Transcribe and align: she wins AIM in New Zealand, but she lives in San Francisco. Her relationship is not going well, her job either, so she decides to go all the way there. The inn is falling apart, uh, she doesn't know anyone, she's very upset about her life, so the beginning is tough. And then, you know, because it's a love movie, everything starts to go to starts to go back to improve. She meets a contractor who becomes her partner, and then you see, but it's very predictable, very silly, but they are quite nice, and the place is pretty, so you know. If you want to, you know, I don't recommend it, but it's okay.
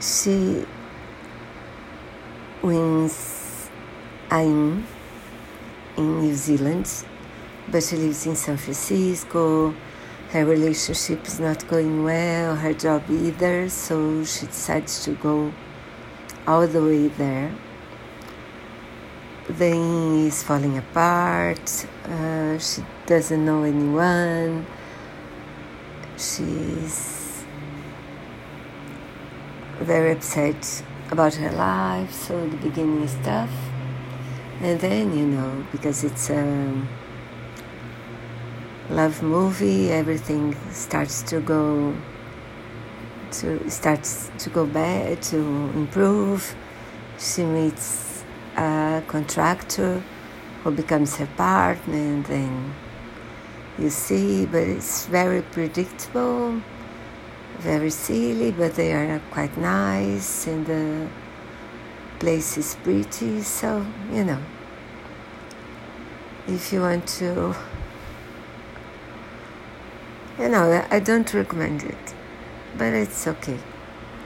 she 0.00 0.66
wins 2.62 3.70
AIM 4.30 4.86
in 5.96 6.20
New 6.20 6.34
Zealand, 6.34 6.90
but 7.68 7.82
she 7.82 7.96
lives 7.96 8.26
in 8.26 8.36
San 8.36 8.56
Francisco. 8.56 9.74
Her 10.30 10.44
relationship 10.44 11.24
is 11.26 11.40
not 11.40 11.66
going 11.68 12.04
well, 12.04 12.56
her 12.56 12.74
job 12.74 13.04
either, 13.08 13.68
so 13.68 14.24
she 14.24 14.46
decides 14.46 15.04
to 15.04 15.12
go 15.12 15.52
all 16.46 16.66
the 16.66 16.82
way 16.82 17.08
there. 17.08 17.54
The 19.48 19.70
inn 19.70 20.26
is 20.26 20.42
falling 20.42 20.76
apart, 20.76 21.86
uh, 22.04 22.58
she 22.58 22.84
doesn't 23.06 23.44
know 23.44 23.62
anyone, 23.62 24.66
she's 26.18 27.25
very 29.80 30.12
upset 30.12 30.82
about 31.10 31.34
her 31.34 31.52
life, 31.52 32.12
so 32.12 32.48
the 32.48 32.56
beginning 32.56 33.02
is 33.02 33.14
tough. 33.22 33.50
And 34.60 34.80
then, 34.80 35.16
you 35.16 35.26
know, 35.26 35.66
because 35.70 36.02
it's 36.02 36.30
a 36.30 36.86
love 38.90 39.22
movie, 39.22 39.90
everything 39.90 40.56
starts 40.70 41.22
to 41.22 41.40
go 41.40 41.94
to 43.32 43.68
starts 43.68 44.30
to 44.38 44.50
go 44.50 44.64
back 44.64 45.20
to 45.20 45.36
improve. 45.74 46.54
She 47.18 47.44
meets 47.44 48.24
a 48.56 49.02
contractor 49.06 50.02
who 50.62 50.70
becomes 50.70 51.16
her 51.16 51.28
partner, 51.36 51.94
and 51.94 52.24
then 52.26 52.74
you 53.78 53.90
see, 53.90 54.46
but 54.46 54.62
it's 54.62 55.06
very 55.06 55.42
predictable, 55.42 56.62
very 57.58 57.90
silly, 57.90 58.52
but 58.52 58.74
they 58.74 58.92
are 58.92 59.20
quite 59.30 59.56
nice, 59.56 60.46
and 60.46 60.66
the 60.66 61.08
place 62.18 62.56
is 62.56 62.76
pretty, 62.82 63.42
so 63.42 63.84
you 64.12 64.24
know. 64.24 64.40
If 66.48 66.72
you 66.72 66.80
want 66.80 67.08
to, 67.18 67.54
you 70.38 70.48
know, 70.48 70.86
I 70.90 71.00
don't 71.00 71.32
recommend 71.34 71.82
it, 71.82 72.14
but 72.78 72.92
it's 72.92 73.26
okay. 73.26 73.58